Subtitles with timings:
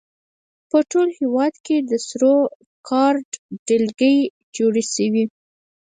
[0.69, 2.35] په ټول هېواد کې د سور
[2.89, 3.27] ګارډ
[3.67, 4.17] ډلګۍ
[4.57, 5.25] جوړې شوې.